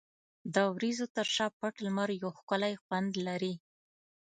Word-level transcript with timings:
د 0.53 0.55
وریځو 0.75 1.05
تر 1.15 1.27
شا 1.35 1.47
پټ 1.59 1.73
لمر 1.85 2.09
یو 2.21 2.29
ښکلی 2.37 2.73
خوند 2.83 3.11
لري. 3.27 3.53